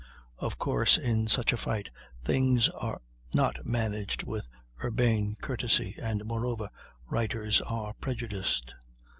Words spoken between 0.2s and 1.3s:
Of course in